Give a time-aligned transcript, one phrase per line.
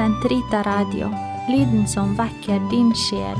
[0.00, 1.10] Sentrita Radio,
[1.48, 3.36] lyden som vekker din sjel.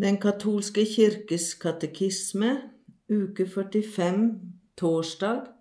[0.00, 2.54] Den katolske kirkes katekisme,
[3.12, 4.40] uke 45,
[4.80, 5.52] torsdag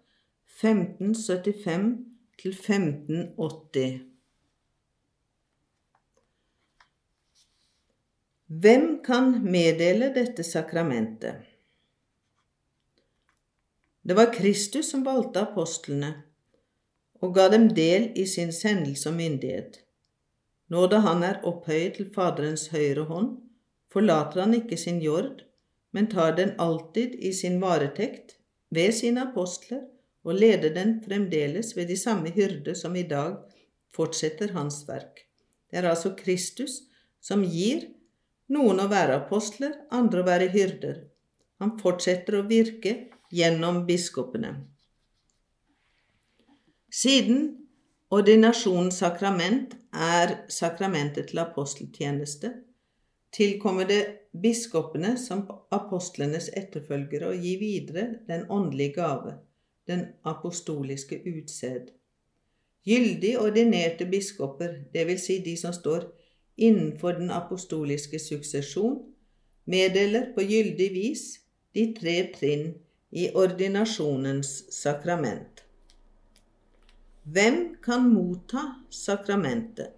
[0.64, 1.92] 1575
[2.40, 4.02] til 1580.
[8.48, 11.53] Hvem kan meddele dette sakramentet?
[14.04, 16.12] Det var Kristus som valgte apostlene
[17.24, 19.78] og ga dem del i sin sendelse og myndighet.
[20.68, 23.30] Nå da han er opphøyet til Faderens høyre hånd,
[23.94, 25.46] forlater han ikke sin jord,
[25.96, 28.36] men tar den alltid i sin varetekt
[28.76, 29.86] ved sine apostler
[30.28, 33.38] og leder den fremdeles ved de samme hyrde som i dag
[33.96, 35.30] fortsetter hans verk.
[35.72, 36.82] Det er altså Kristus
[37.24, 37.88] som gir
[38.52, 41.06] noen å være apostler, andre å være hyrder.
[41.64, 42.98] Han fortsetter å virke
[43.34, 44.54] gjennom biskopene.
[46.94, 47.48] Siden
[48.14, 52.52] ordinasjonens sakrament er sakramentet til aposteltjeneste,
[53.34, 54.02] tilkommer det
[54.44, 59.36] biskopene som apostlenes etterfølgere å gi videre den åndelige gave,
[59.90, 61.90] den apostoliske utsed.
[62.86, 65.26] Gyldig ordinerte biskoper, dvs.
[65.26, 66.06] Si de som står
[66.58, 69.00] innenfor den apostoliske suksesjon,
[69.66, 71.24] meddeler på gyldig vis
[71.74, 72.74] de tre trinn
[73.14, 75.62] i ordinasjonens sakrament.
[77.24, 79.94] Hvem kan motta sakramentet?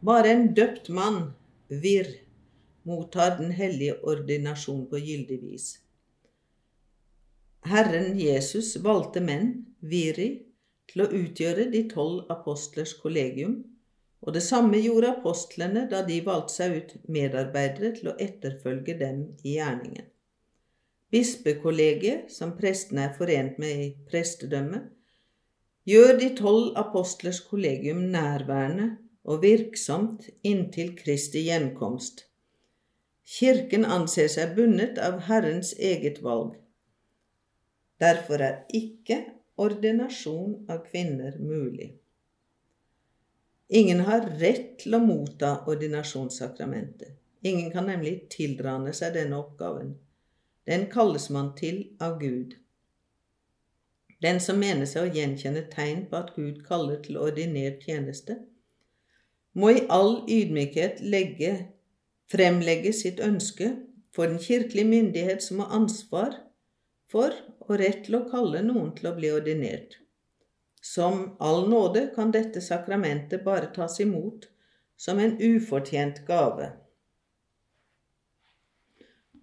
[0.00, 1.34] Bare en døpt mann,
[1.68, 2.08] virr,
[2.88, 5.68] mottar den hellige ordinasjon på gyldig vis.
[7.66, 10.30] Herren Jesus valgte menn, viri,
[10.88, 13.64] til å utgjøre de tolv apostlers kollegium,
[14.24, 19.24] og det samme gjorde apostlene da de valgte seg ut medarbeidere til å etterfølge dem
[19.44, 20.06] i gjerningen.
[21.16, 24.90] Bispekollegiet, som prestene er forent med i prestedømmet,
[25.88, 28.90] gjør de tolv apostlers kollegium nærværende
[29.24, 32.26] og virksomt inntil Kristi gjenkomst.
[33.26, 36.52] Kirken anser seg bundet av Herrens eget valg.
[38.02, 39.22] Derfor er ikke
[39.56, 41.94] ordinasjon av kvinner mulig.
[43.72, 47.16] Ingen har rett til å motta ordinasjonssakramentet.
[47.46, 49.96] Ingen kan nemlig tilrane seg denne oppgaven.
[50.66, 52.56] Den kalles man til av Gud.
[54.22, 58.40] Den som mener seg å gjenkjenne tegn på at Gud kaller til ordinert tjeneste,
[59.56, 61.52] må i all ydmykhet legge,
[62.32, 63.70] fremlegge sitt ønske
[64.16, 66.34] for den kirkelige myndighet som har ansvar
[67.12, 69.96] for og rett til å kalle noen til å bli ordinert.
[70.82, 74.48] Som all nåde kan dette sakramentet bare tas imot
[74.96, 76.72] som en ufortjent gave.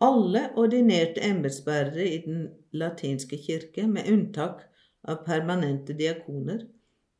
[0.04, 4.66] Alle ordinerte embetsbærere i Den latinske kirke, med unntak
[5.04, 6.66] av permanente diakoner,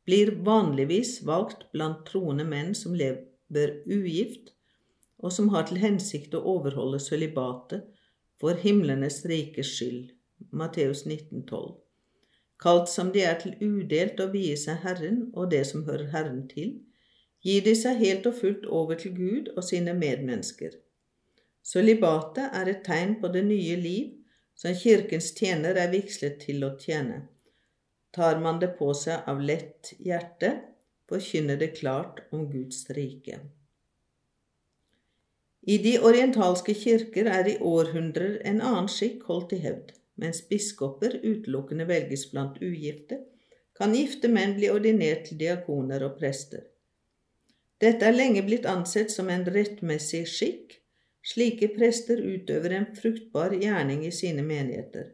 [0.04, 4.52] blir vanligvis valgt blant troende menn som lever ugift,
[5.18, 7.88] og som har til hensikt å overholde sølibatet
[8.40, 10.12] for himlenes rikes skyld.
[10.52, 11.78] Matteus 1912.
[12.60, 16.44] Kalt som de er til udelt å vie seg Herren og det som hører Herren
[16.52, 16.82] til,
[17.44, 20.76] gir de seg helt og fullt over til Gud og sine medmennesker.
[21.64, 24.12] Sølibatet er et tegn på det nye liv
[24.58, 27.24] som Kirkens tjener er vigslet til å tjene.
[28.14, 30.52] Tar man det på seg av lett hjerte,
[31.10, 33.40] forkynner det klart om Guds rike.
[35.64, 39.94] I de orientalske kirker er i århundrer en annen skikk holdt i hevd.
[40.20, 43.18] Mens biskoper utelukkende velges blant ugifte,
[43.74, 46.68] kan gifte menn bli ordinert til diakoner og prester.
[47.82, 50.76] Dette er lenge blitt ansett som en rettmessig skikk.
[51.24, 55.12] Slike prester utøver en fruktbar gjerning i sine menigheter.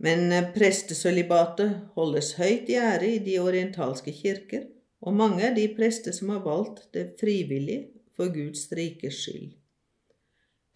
[0.00, 4.66] Men prestesølibatet holdes høyt i ære i de orientalske kirker,
[5.00, 7.78] og mange er de prester som har valgt det frivillig
[8.16, 9.54] for Guds rikes skyld.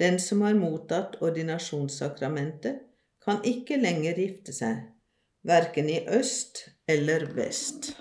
[0.01, 2.81] Den som har mottatt ordinasjonssakramentet,
[3.25, 4.83] kan ikke lenger gifte seg,
[5.49, 7.95] verken i øst eller vest.